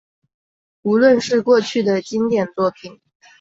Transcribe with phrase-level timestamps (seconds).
[0.81, 2.99] 无论是过去的经典作品